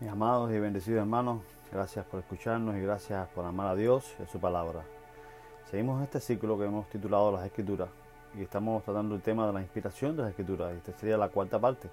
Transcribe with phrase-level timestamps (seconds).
[0.00, 4.22] Mis amados y bendecidos hermanos, gracias por escucharnos y gracias por amar a Dios y
[4.22, 4.84] a su palabra.
[5.68, 7.88] Seguimos este ciclo que hemos titulado Las Escrituras
[8.38, 10.72] y estamos tratando el tema de la inspiración de las Escrituras.
[10.72, 11.90] Esta sería la cuarta parte.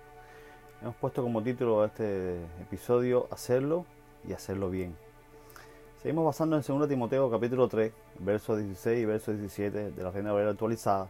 [0.83, 3.87] Hemos puesto como título este episodio Hacerlo
[4.27, 4.95] y hacerlo bien.
[5.99, 10.31] Seguimos basando en 2 Timoteo capítulo 3, versos 16 y verso 17 de la Reina
[10.31, 11.07] Valera actualizada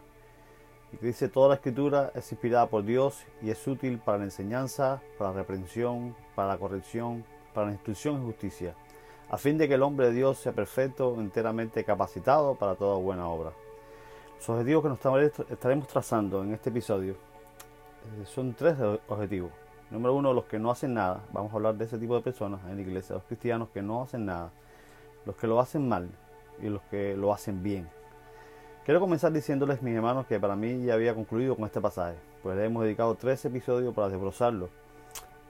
[0.92, 4.24] y que dice toda la escritura es inspirada por Dios y es útil para la
[4.24, 8.74] enseñanza, para la reprensión, para la corrección, para la instrucción y justicia,
[9.30, 13.28] a fin de que el hombre de Dios sea perfecto, enteramente capacitado para toda buena
[13.28, 13.52] obra.
[14.36, 18.76] Los objetivos que nos estaremos trazando en este episodio eh, son tres
[19.08, 19.50] objetivos.
[19.90, 21.24] Número uno, los que no hacen nada.
[21.32, 24.02] Vamos a hablar de ese tipo de personas en la iglesia, los cristianos que no
[24.02, 24.50] hacen nada,
[25.24, 26.10] los que lo hacen mal
[26.60, 27.88] y los que lo hacen bien.
[28.86, 32.56] Quiero comenzar diciéndoles, mis hermanos, que para mí ya había concluido con este pasaje, pues
[32.56, 34.68] le hemos dedicado tres episodios para desbrozarlo,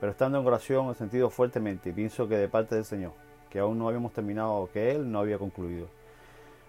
[0.01, 3.13] pero estando en oración he sentido fuertemente y pienso que de parte del Señor,
[3.51, 5.87] que aún no habíamos terminado que Él no había concluido.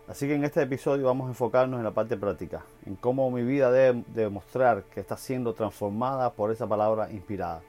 [0.09, 3.43] Así que en este episodio vamos a enfocarnos en la parte práctica, en cómo mi
[3.43, 7.61] vida debe demostrar que está siendo transformada por esa palabra inspirada.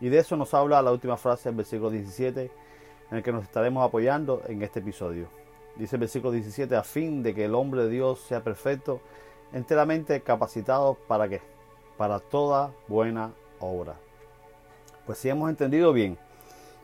[0.00, 2.50] Y de eso nos habla la última frase del versículo 17,
[3.10, 5.41] en el que nos estaremos apoyando en este episodio.
[5.76, 9.00] Dice el versículo 17, a fin de que el hombre de Dios sea perfecto,
[9.52, 11.40] enteramente capacitado para qué?
[11.96, 13.96] Para toda buena obra.
[15.06, 16.18] Pues si hemos entendido bien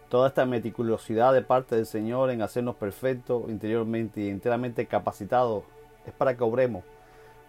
[0.08, 5.64] toda esta meticulosidad de parte del Señor en hacernos perfectos interiormente y enteramente capacitados,
[6.06, 6.82] es para que obremos,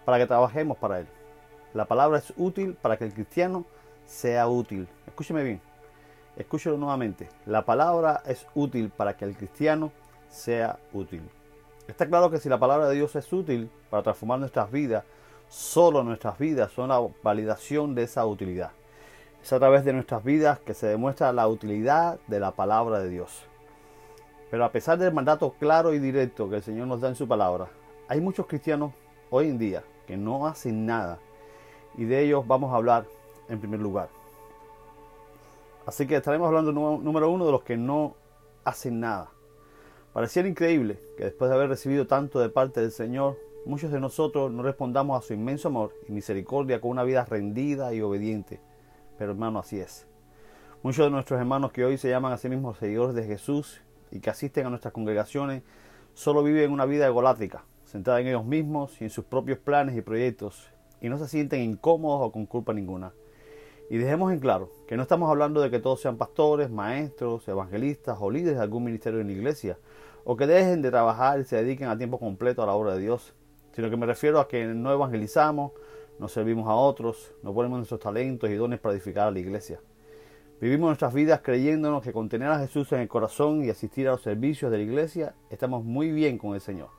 [0.03, 1.07] para que trabajemos para Él.
[1.73, 3.65] La palabra es útil para que el cristiano
[4.05, 4.87] sea útil.
[5.07, 5.61] Escúcheme bien,
[6.35, 7.29] escúchelo nuevamente.
[7.45, 9.91] La palabra es útil para que el cristiano
[10.30, 11.22] sea útil.
[11.88, 15.03] Está claro que si la palabra de Dios es útil para transformar nuestras vidas,
[15.49, 18.72] solo nuestras vidas son la validación de esa utilidad.
[19.41, 23.09] Es a través de nuestras vidas que se demuestra la utilidad de la palabra de
[23.09, 23.45] Dios.
[24.52, 27.27] Pero a pesar del mandato claro y directo que el Señor nos da en su
[27.27, 27.69] palabra,
[28.07, 28.94] hay muchos cristianos
[29.29, 31.19] hoy en día que no hacen nada.
[31.97, 33.06] Y de ellos vamos a hablar
[33.47, 34.09] en primer lugar.
[35.85, 38.16] Así que estaremos hablando número uno de los que no
[38.63, 39.31] hacen nada.
[40.14, 44.52] Pareciera increíble que después de haber recibido tanto de parte del Señor, muchos de nosotros
[44.52, 48.59] no respondamos a su inmenso amor y misericordia con una vida rendida y obediente.
[49.18, 50.08] Pero hermano, así es.
[50.81, 53.81] Muchos de nuestros hermanos que hoy se llaman a sí mismos seguidores de Jesús
[54.12, 55.62] y que asisten a nuestras congregaciones,
[56.16, 60.02] solo viven una vida egolátrica, centrada en ellos mismos y en sus propios planes y
[60.02, 60.72] proyectos,
[61.02, 63.14] y no se sienten incómodos o con culpa ninguna.
[63.90, 68.18] Y dejemos en claro que no estamos hablando de que todos sean pastores, maestros, evangelistas
[68.22, 69.78] o líderes de algún ministerio en la iglesia,
[70.24, 73.02] o que dejen de trabajar y se dediquen a tiempo completo a la obra de
[73.02, 73.34] Dios,
[73.72, 75.72] sino que me refiero a que no evangelizamos,
[76.19, 79.79] no servimos a otros, no ponemos nuestros talentos y dones para edificar a la iglesia.
[80.59, 84.12] Vivimos nuestras vidas creyéndonos que con tener a Jesús en el corazón y asistir a
[84.12, 86.90] los servicios de la iglesia estamos muy bien con el Señor.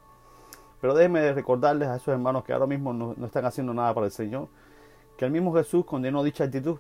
[0.81, 4.07] Pero déjenme recordarles a esos hermanos que ahora mismo no, no están haciendo nada para
[4.07, 4.49] el Señor,
[5.19, 6.79] que el mismo Jesús condenó dicha actitud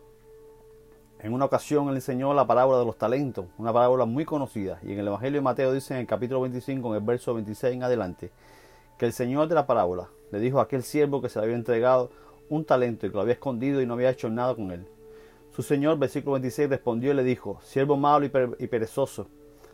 [1.23, 4.93] en una ocasión él enseñó la parábola de los talentos, una parábola muy conocida, y
[4.93, 7.83] en el Evangelio de Mateo dice en el capítulo 25, en el verso 26 en
[7.83, 8.31] adelante,
[8.99, 11.57] que el Señor de la parábola le dijo a aquel siervo que se le había
[11.57, 12.11] entregado
[12.49, 14.87] un talento y que lo había escondido y no había hecho nada con él.
[15.51, 19.27] Su Señor, versículo 26, respondió y le dijo, siervo malo y, perezoso,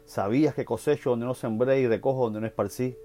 [0.04, 2.96] sabías que cosecho donde no sembré y recojo donde no esparcí.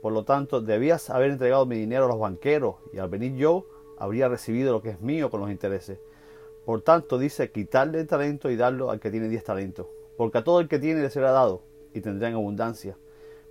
[0.00, 3.66] Por lo tanto, debías haber entregado mi dinero a los banqueros, y al venir yo,
[3.98, 5.98] habría recibido lo que es mío con los intereses.
[6.64, 9.86] Por tanto, dice quitarle el talento y darlo al que tiene diez talentos.
[10.16, 11.62] Porque a todo el que tiene le será dado
[11.94, 12.96] y tendrá en abundancia.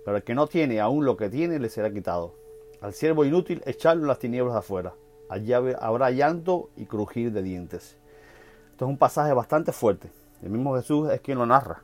[0.04, 2.34] Pero al que no tiene aún lo que tiene le será quitado.
[2.80, 4.94] Al siervo inútil echarlo en las tinieblas de afuera.
[5.28, 7.96] Allí habrá llanto y crujir de dientes.
[8.72, 10.10] Esto es un pasaje bastante fuerte.
[10.42, 11.82] El mismo Jesús es quien lo narra.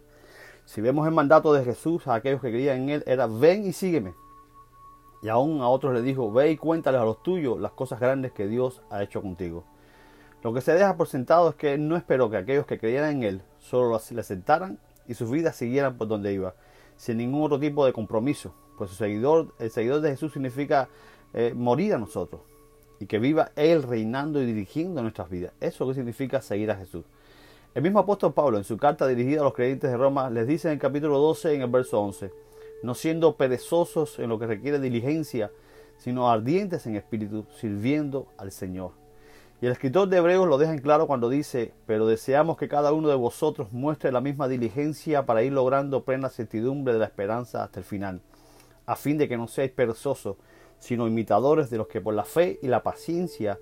[0.65, 3.73] Si vemos el mandato de Jesús a aquellos que creían en él, era ven y
[3.73, 4.15] sígueme.
[5.23, 8.33] Y aún a otros le dijo, ve y cuéntales a los tuyos las cosas grandes
[8.33, 9.65] que Dios ha hecho contigo.
[10.47, 13.23] Lo que se deja por sentado es que no esperó que aquellos que creyeran en
[13.25, 14.79] él solo le aceptaran
[15.09, 16.55] y sus vidas siguieran por donde iba,
[16.97, 20.89] sin ningún otro tipo de compromiso, pues su seguidor, el seguidor de Jesús significa
[21.35, 22.43] eh, morir a nosotros
[23.01, 25.53] y que viva Él reinando y dirigiendo nuestras vidas.
[25.61, 27.05] Eso que significa seguir a Jesús.
[27.75, 30.69] El mismo apóstol Pablo, en su carta dirigida a los creyentes de Roma, les dice
[30.69, 32.31] en el capítulo 12, en el verso 11,
[32.85, 35.51] no siendo perezosos en lo que requiere diligencia,
[35.99, 39.06] sino ardientes en espíritu, sirviendo al Señor.
[39.61, 42.93] Y el escritor de Hebreos lo deja en claro cuando dice, pero deseamos que cada
[42.93, 47.65] uno de vosotros muestre la misma diligencia para ir logrando plena certidumbre de la esperanza
[47.65, 48.21] hasta el final,
[48.85, 50.37] a fin de que no seáis perezosos,
[50.79, 53.59] sino imitadores de los que por la fe y la paciencia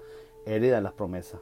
[0.46, 1.40] heredan las promesas.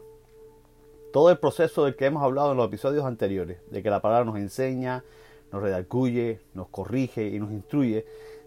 [1.14, 4.26] Todo el proceso del que hemos hablado en los episodios anteriores, de que la palabra
[4.26, 5.02] nos enseña,
[5.50, 8.05] nos redarguye, nos corrige y nos instruye,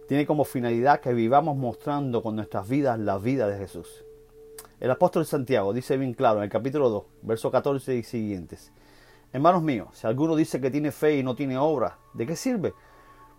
[0.08, 4.05] tiene como finalidad que vivamos mostrando con nuestras vidas la vida de Jesús.
[4.86, 8.72] El apóstol Santiago dice bien claro en el capítulo 2, verso 14 y siguientes.
[9.34, 12.72] Hermanos míos, si alguno dice que tiene fe y no tiene obra, ¿de qué sirve?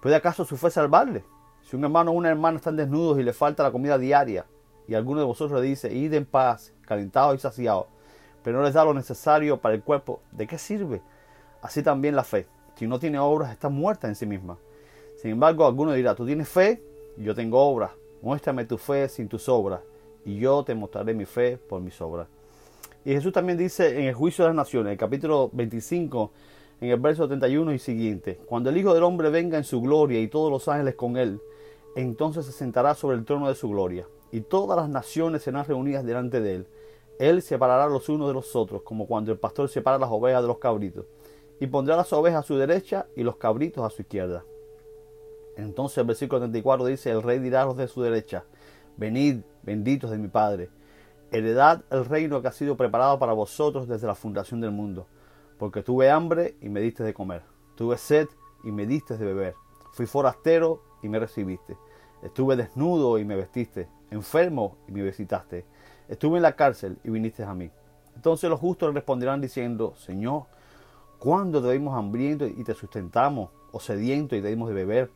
[0.03, 1.23] ¿Puede acaso su fe salvarle?
[1.63, 4.45] Si un hermano o una hermana están desnudos y le falta la comida diaria,
[4.89, 7.87] y alguno de vosotros le dice, id en paz, calentados y saciados,
[8.43, 11.01] pero no les da lo necesario para el cuerpo, ¿de qué sirve?
[11.63, 14.59] Así también la fe, si no tiene obras, está muerta en sí misma.
[15.17, 16.83] Sin embargo, alguno dirá, tú tienes fe,
[17.17, 19.79] yo tengo obras, muéstrame tu fe sin tus obras,
[20.27, 22.29] y yo te mostraré mi fe por mis obras.
[23.07, 26.31] Y Jesús también dice en el juicio de las naciones, el capítulo 25,
[26.83, 30.21] en el verso 31 y siguiente, cuando el Hijo del Hombre venga en su gloria
[30.21, 31.41] y todos los ángeles con él,
[31.95, 36.05] entonces se sentará sobre el trono de su gloria, y todas las naciones serán reunidas
[36.05, 36.67] delante de él
[37.19, 40.49] él separará los unos de los otros, como cuando el pastor separa las ovejas de
[40.49, 41.07] los cabritos,
[41.59, 44.45] y pondrá las ovejas a su derecha y los cabritos a su izquierda.
[45.57, 48.45] Entonces el versículo 34 dice, el rey dirá a los de su derecha,
[48.97, 50.71] venid, benditos de mi Padre,
[51.31, 55.07] heredad el reino que ha sido preparado para vosotros desde la fundación del mundo,
[55.59, 57.43] porque tuve hambre y me diste de comer,
[57.77, 58.29] tuve sed
[58.65, 59.55] y me diste de beber,
[59.93, 61.77] fui forastero y me recibiste,
[62.23, 65.65] estuve desnudo y me vestiste, enfermo y me visitaste.
[66.09, 67.71] Estuve en la cárcel y viniste a mí.
[68.15, 70.45] Entonces los justos responderán diciendo, Señor,
[71.19, 75.11] ¿cuándo te vimos hambriento y te sustentamos, o sediento y te dimos de beber?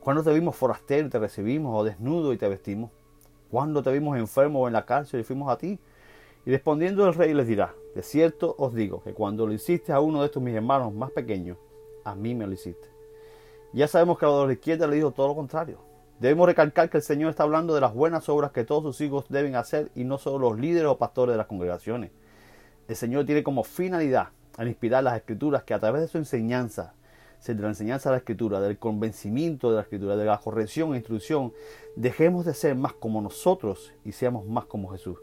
[0.00, 2.90] ¿Cuándo te vimos forastero y te recibimos, o desnudo y te vestimos?
[3.52, 5.78] ¿Cuándo te vimos enfermo o en la cárcel fuimos a ti?
[6.46, 10.00] Y respondiendo el rey les dirá, de cierto os digo que cuando lo hiciste a
[10.00, 11.58] uno de estos mis hermanos más pequeños,
[12.02, 12.88] a mí me lo hiciste.
[13.74, 15.80] Ya sabemos que a la izquierda le dijo todo lo contrario.
[16.18, 19.26] Debemos recalcar que el Señor está hablando de las buenas obras que todos sus hijos
[19.28, 22.10] deben hacer y no solo los líderes o pastores de las congregaciones.
[22.88, 26.94] El Señor tiene como finalidad al inspirar las escrituras que a través de su enseñanza,
[27.44, 30.98] de la enseñanza de la escritura, del convencimiento de la escritura, de la corrección e
[30.98, 31.52] instrucción,
[31.96, 35.18] dejemos de ser más como nosotros y seamos más como Jesús.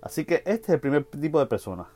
[0.00, 1.88] Así que este es el primer tipo de personas,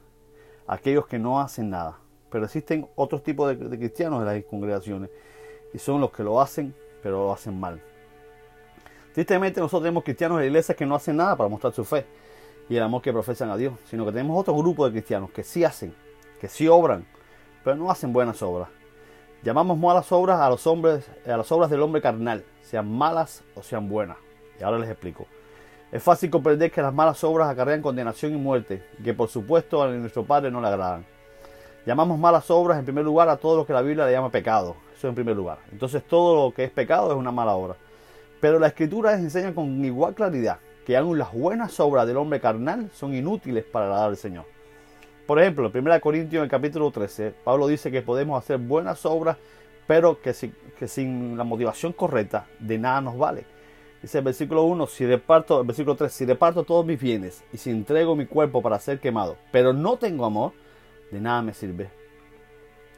[0.67, 1.99] aquellos que no hacen nada.
[2.31, 5.11] Pero existen otros tipos de, cristianos en las congregaciones
[5.73, 7.81] y son los que lo hacen, pero lo hacen mal.
[9.14, 12.05] Tristemente nosotros tenemos cristianos en la iglesia que no hacen nada para mostrar su fe
[12.69, 15.43] y el amor que profesan a Dios, sino que tenemos otro grupo de cristianos que
[15.43, 15.94] sí hacen,
[16.40, 17.06] que sí obran,
[17.64, 18.69] pero no hacen buenas obras.
[19.44, 23.62] Llamamos malas obras a los hombres, a las obras del hombre carnal, sean malas o
[23.62, 24.17] sean buenas.
[24.58, 25.26] Y ahora les explico.
[25.93, 29.82] Es fácil comprender que las malas obras acarrean condenación y muerte, y que por supuesto
[29.82, 31.06] a nuestro Padre no le agradan.
[31.87, 34.76] Llamamos malas obras en primer lugar a todo lo que la Biblia le llama pecado.
[34.94, 35.58] Eso en primer lugar.
[35.70, 37.76] Entonces todo lo que es pecado es una mala obra.
[38.40, 42.40] Pero la escritura les enseña con igual claridad que aún las buenas obras del hombre
[42.40, 44.44] carnal son inútiles para agradar al Señor.
[45.28, 49.04] Por ejemplo, en 1 Corintios en el capítulo 13, Pablo dice que podemos hacer buenas
[49.04, 49.36] obras,
[49.86, 53.44] pero que, sin la motivación correcta de nada nos vale.
[54.00, 57.58] Dice el versículo 1, si reparto, el versículo 3, si reparto todos mis bienes y
[57.58, 60.52] si entrego mi cuerpo para ser quemado, pero no tengo amor,
[61.10, 61.90] de nada me sirve.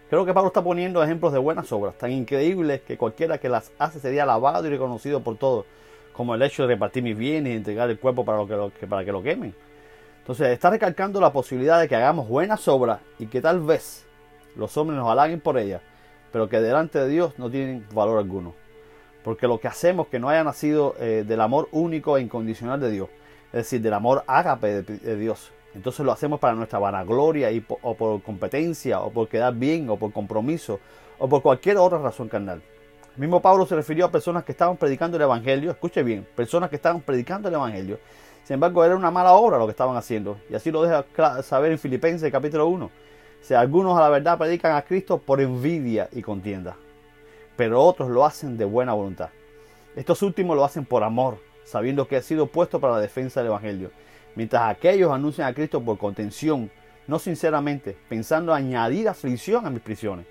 [0.09, 3.73] Creo que Pablo está poniendo ejemplos de buenas obras, tan increíbles que cualquiera que las
[3.77, 5.67] hace sería alabado y reconocido por todos,
[6.13, 8.39] como el hecho de repartir mis bienes y entregar el cuerpo para,
[8.79, 9.53] que, para que lo quemen.
[10.21, 14.07] Entonces está recalcando la posibilidad de que hagamos buenas obras y que tal vez
[14.57, 15.83] los hombres nos halaguen por ellas,
[16.33, 18.55] pero que delante de Dios no tienen valor alguno.
[19.25, 22.91] Porque lo que hacemos que no haya nacido eh, del amor único e incondicional de
[22.91, 23.09] Dios,
[23.47, 27.95] es decir, del amor ágape de Dios, entonces lo hacemos para nuestra vanagloria y o
[27.95, 30.81] por competencia o por quedar bien o por compromiso
[31.19, 32.63] o por cualquier otra razón carnal.
[33.15, 36.71] El mismo Pablo se refirió a personas que estaban predicando el Evangelio, escuche bien, personas
[36.71, 37.99] que estaban predicando el Evangelio.
[38.45, 40.39] Sin embargo, era una mala obra lo que estaban haciendo.
[40.49, 41.05] Y así lo deja
[41.43, 42.91] saber en Filipenses capítulo 1.
[43.51, 46.77] O algunos a la verdad predican a Cristo por envidia y contienda,
[47.57, 49.31] pero otros lo hacen de buena voluntad.
[49.97, 53.49] Estos últimos lo hacen por amor, sabiendo que ha sido puesto para la defensa del
[53.49, 53.91] Evangelio
[54.35, 56.71] mientras aquellos anuncian a Cristo por contención,
[57.07, 60.27] no sinceramente, pensando añadir aflicción a mis prisiones.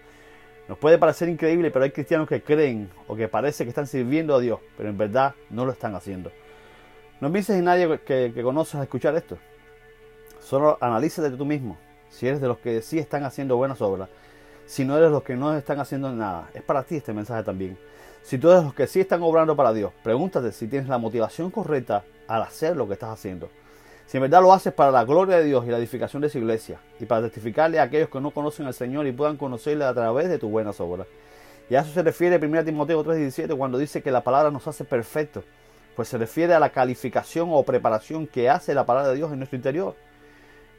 [0.67, 4.35] Nos puede parecer increíble, pero hay cristianos que creen o que parece que están sirviendo
[4.35, 6.31] a Dios, pero en verdad no lo están haciendo.
[7.21, 9.37] No pienses en nadie que, que conoces a escuchar esto.
[10.39, 11.77] Solo analízate tú mismo.
[12.09, 14.09] Si eres de los que sí están haciendo buenas obras,
[14.65, 17.43] si no eres de los que no están haciendo nada, es para ti este mensaje
[17.43, 17.77] también.
[18.21, 20.97] Si tú eres de los que sí están obrando para Dios, pregúntate si tienes la
[20.97, 23.49] motivación correcta al hacer lo que estás haciendo.
[24.05, 26.39] Si en verdad lo haces para la gloria de Dios y la edificación de su
[26.39, 29.93] iglesia, y para testificarle a aquellos que no conocen al Señor y puedan conocerle a
[29.93, 31.07] través de tus buenas obras.
[31.69, 34.83] Y a eso se refiere 1 Timoteo 3:17 cuando dice que la palabra nos hace
[34.83, 35.43] perfectos,
[35.99, 39.39] pues se refiere a la calificación o preparación que hace la palabra de Dios en
[39.39, 39.97] nuestro interior.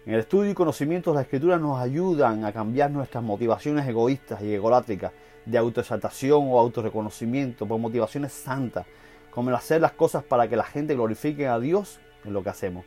[0.07, 4.41] En el estudio y conocimiento de las escrituras nos ayudan a cambiar nuestras motivaciones egoístas
[4.41, 5.13] y egolátricas
[5.45, 8.87] de autoexaltación o autorreconocimiento por motivaciones santas,
[9.31, 12.49] como el hacer las cosas para que la gente glorifique a Dios en lo que
[12.49, 12.87] hacemos.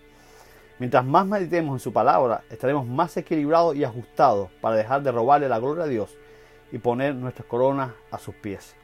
[0.79, 5.47] Mientras más meditemos en su palabra, estaremos más equilibrados y ajustados para dejar de robarle
[5.49, 6.17] la gloria a Dios
[6.71, 8.75] y poner nuestras coronas a sus pies.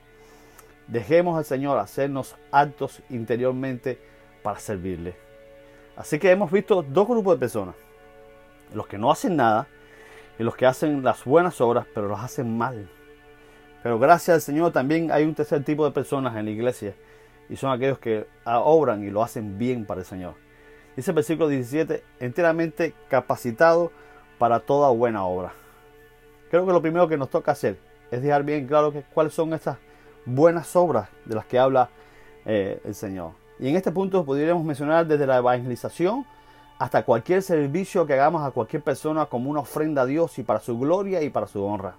[0.89, 4.00] Dejemos al Señor hacernos altos interiormente
[4.43, 5.15] para servirle.
[5.96, 7.75] Así que hemos visto dos grupos de personas
[8.74, 9.67] los que no hacen nada
[10.38, 12.89] y los que hacen las buenas obras, pero las hacen mal.
[13.84, 16.96] Pero gracias al Señor también hay un tercer tipo de personas en la iglesia
[17.50, 20.36] y son aquellos que obran y lo hacen bien para el Señor.
[20.96, 23.91] Dice el versículo 17, enteramente capacitado
[24.38, 25.53] para toda buena obra.
[26.50, 27.77] Creo que lo primero que nos toca hacer
[28.12, 29.77] es dejar bien claro cuáles son estas
[30.29, 31.89] buenas obras de las que habla
[32.45, 33.31] eh, el Señor.
[33.59, 36.25] Y en este punto podríamos mencionar desde la evangelización
[36.77, 40.59] hasta cualquier servicio que hagamos a cualquier persona como una ofrenda a Dios y para
[40.59, 41.95] su gloria y para su honra.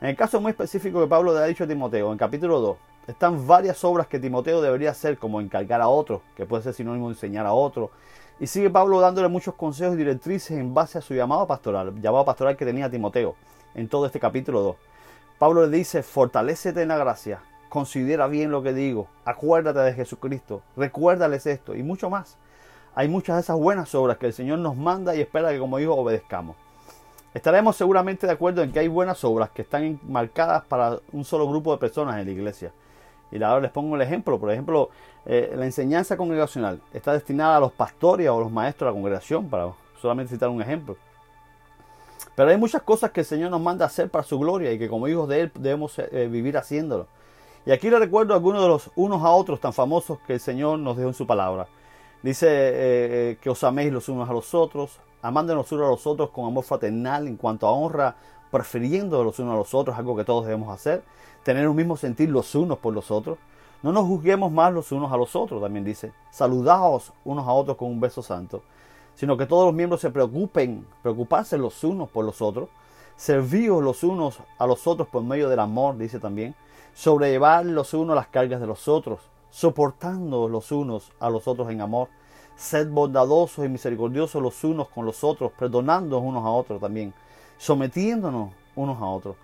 [0.00, 2.76] En el caso muy específico que Pablo le ha dicho a Timoteo, en capítulo 2,
[3.08, 7.08] están varias obras que Timoteo debería hacer, como encargar a otro, que puede ser sinónimo
[7.08, 7.90] de enseñar a otro.
[8.38, 12.24] Y sigue Pablo dándole muchos consejos y directrices en base a su llamado pastoral, llamado
[12.26, 13.34] pastoral que tenía Timoteo
[13.74, 14.76] en todo este capítulo 2.
[15.38, 20.62] Pablo le dice, fortalécete en la gracia, considera bien lo que digo, acuérdate de Jesucristo,
[20.76, 22.36] recuérdales esto y mucho más
[22.98, 25.78] hay muchas de esas buenas obras que el Señor nos manda y espera que como
[25.78, 26.56] hijos obedezcamos.
[27.32, 31.48] Estaremos seguramente de acuerdo en que hay buenas obras que están marcadas para un solo
[31.48, 32.72] grupo de personas en la iglesia.
[33.30, 34.40] Y ahora les pongo el ejemplo.
[34.40, 34.90] Por ejemplo,
[35.26, 39.00] eh, la enseñanza congregacional está destinada a los pastores o a los maestros de la
[39.00, 40.96] congregación, para solamente citar un ejemplo.
[42.38, 44.88] Pero hay muchas cosas que el Señor nos manda hacer para su gloria y que
[44.88, 47.08] como hijos de Él debemos eh, vivir haciéndolo.
[47.66, 50.78] Y aquí le recuerdo algunos de los unos a otros tan famosos que el Señor
[50.78, 51.66] nos dejó en su palabra.
[52.22, 52.70] Dice eh,
[53.32, 56.30] eh, que os améis los unos a los otros, amándonos los unos a los otros
[56.30, 58.14] con amor fraternal en cuanto a honra,
[58.52, 61.02] prefiriendo los unos a los otros, algo que todos debemos hacer,
[61.42, 63.38] tener un mismo sentir los unos por los otros.
[63.82, 66.12] No nos juzguemos más los unos a los otros, también dice.
[66.30, 68.62] Saludaos unos a otros con un beso santo,
[69.18, 72.68] sino que todos los miembros se preocupen, preocuparse los unos por los otros,
[73.16, 76.54] servíos los unos a los otros por medio del amor, dice también,
[76.94, 79.20] sobrellevar los unos las cargas de los otros
[79.50, 82.08] soportando los unos a los otros en amor.
[82.56, 87.14] Sed bondadosos y misericordiosos los unos con los otros, perdonando unos a otros también,
[87.56, 89.36] sometiéndonos unos a otros.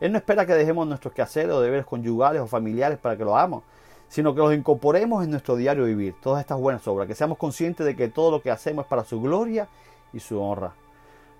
[0.00, 3.36] Él no espera que dejemos nuestros quehaceres o deberes conyugales o familiares para que lo
[3.36, 3.64] hagamos,
[4.08, 7.86] sino que los incorporemos en nuestro diario vivir, todas estas buenas obras, que seamos conscientes
[7.86, 9.68] de que todo lo que hacemos es para su gloria
[10.12, 10.74] y su honra.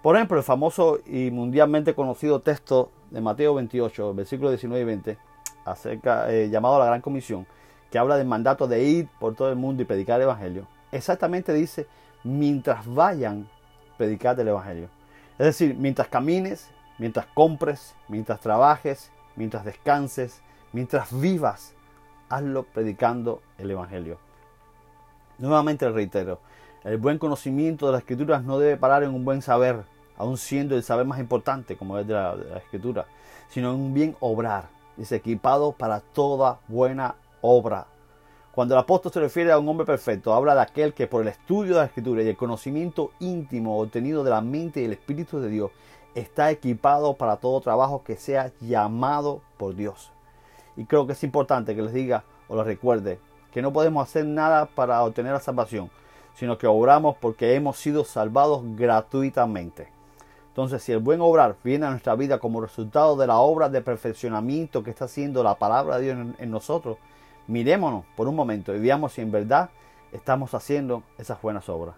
[0.03, 5.19] Por ejemplo, el famoso y mundialmente conocido texto de Mateo 28, versículos 19 y 20,
[5.65, 7.47] acerca, eh, llamado la Gran Comisión,
[7.91, 11.53] que habla del mandato de ir por todo el mundo y predicar el Evangelio, exactamente
[11.53, 11.87] dice,
[12.23, 13.49] mientras vayan,
[13.97, 14.89] predicar el Evangelio.
[15.39, 21.75] Es decir, mientras camines, mientras compres, mientras trabajes, mientras descanses, mientras vivas,
[22.29, 24.19] hazlo predicando el Evangelio.
[25.39, 26.41] Nuevamente reitero,
[26.85, 29.85] el buen conocimiento de las escrituras no debe parar en un buen saber,
[30.17, 33.07] aun siendo el saber más importante como es de la, de la escritura,
[33.49, 37.87] sino en un bien obrar, dice equipado para toda buena obra.
[38.53, 41.29] Cuando el apóstol se refiere a un hombre perfecto, habla de aquel que por el
[41.29, 45.39] estudio de la escritura y el conocimiento íntimo obtenido de la mente y el espíritu
[45.41, 45.71] de Dios,
[46.17, 50.11] está equipado para todo trabajo que sea llamado por Dios.
[50.79, 53.19] Y creo que es importante que les diga o les recuerde
[53.53, 55.91] que no podemos hacer nada para obtener la salvación,
[56.35, 59.89] sino que obramos porque hemos sido salvados gratuitamente.
[60.51, 63.81] Entonces, si el buen obrar viene a nuestra vida como resultado de la obra de
[63.81, 66.97] perfeccionamiento que está haciendo la palabra de Dios en, nosotros,
[67.49, 69.71] Mirémonos por un momento y veamos si en verdad
[70.13, 71.97] estamos haciendo esas buenas obras.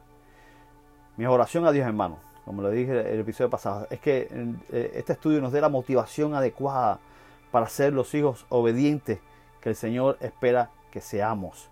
[1.17, 4.29] Mi oración a Dios, hermano, como le dije en el episodio pasado, es que
[4.71, 7.01] eh, este estudio nos dé la motivación adecuada
[7.50, 9.19] para ser los hijos obedientes
[9.61, 11.69] que el Señor espera que seamos.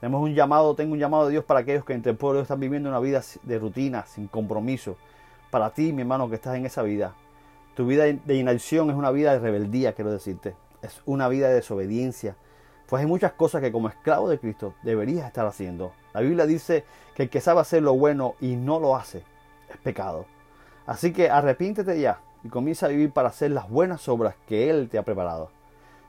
[0.00, 2.60] Tenemos un llamado, tengo un llamado de Dios para aquellos que entre el pueblo están
[2.60, 4.96] viviendo una vida de rutina, sin compromiso.
[5.50, 7.14] Para ti, mi hermano, que estás en esa vida,
[7.74, 10.54] tu vida de inacción es una vida de rebeldía, quiero decirte.
[10.82, 12.36] Es una vida de desobediencia,
[12.86, 15.92] pues hay muchas cosas que como esclavo de Cristo deberías estar haciendo.
[16.12, 19.24] La Biblia dice que el que sabe hacer lo bueno y no lo hace
[19.70, 20.26] es pecado.
[20.86, 24.88] Así que arrepiéntete ya y comienza a vivir para hacer las buenas obras que Él
[24.88, 25.50] te ha preparado.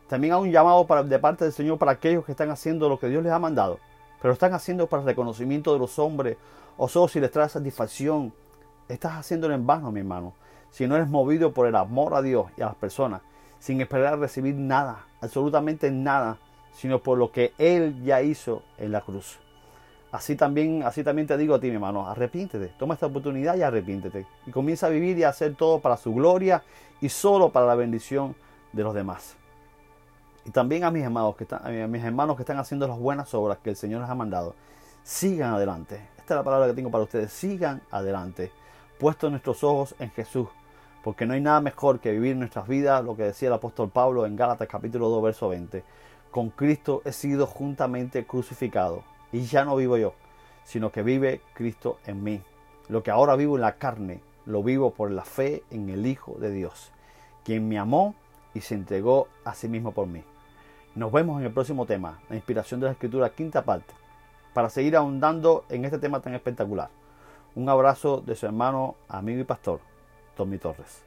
[0.07, 2.99] También hay un llamado para, de parte del Señor para aquellos que están haciendo lo
[2.99, 3.79] que Dios les ha mandado,
[4.21, 6.37] pero están haciendo para el reconocimiento de los hombres
[6.77, 8.33] o solo si les trae satisfacción.
[8.87, 10.33] Estás haciéndolo en vano, mi hermano.
[10.69, 13.21] Si no eres movido por el amor a Dios y a las personas,
[13.57, 16.37] sin esperar recibir nada, absolutamente nada
[16.75, 19.39] sino por lo que Él ya hizo en la cruz.
[20.15, 23.63] Así también, así también te digo a ti, mi hermano, arrepiéntete, toma esta oportunidad y
[23.63, 24.25] arrepiéntete.
[24.45, 26.63] Y comienza a vivir y a hacer todo para su gloria
[27.01, 28.33] y solo para la bendición
[28.71, 29.35] de los demás.
[30.45, 33.33] Y también a mis hermanos que están, a mis hermanos que están haciendo las buenas
[33.33, 34.55] obras que el Señor les ha mandado.
[35.03, 35.95] Sigan adelante.
[36.17, 37.33] Esta es la palabra que tengo para ustedes.
[37.33, 38.53] Sigan adelante.
[38.97, 40.47] Puesto nuestros ojos en Jesús.
[41.03, 44.25] Porque no hay nada mejor que vivir nuestras vidas, lo que decía el apóstol Pablo
[44.25, 45.83] en Gálatas capítulo 2, verso 20.
[46.31, 49.03] Con Cristo he sido juntamente crucificado.
[49.35, 50.13] Y ya no vivo yo,
[50.63, 52.41] sino que vive Cristo en mí.
[52.87, 56.37] Lo que ahora vivo en la carne, lo vivo por la fe en el Hijo
[56.39, 56.93] de Dios,
[57.43, 58.15] quien me amó
[58.53, 60.23] y se entregó a sí mismo por mí.
[60.95, 63.93] Nos vemos en el próximo tema, la inspiración de la escritura, quinta parte,
[64.53, 66.89] para seguir ahondando en este tema tan espectacular.
[67.55, 69.81] Un abrazo de su hermano, amigo y pastor,
[70.37, 71.03] Tommy Torres.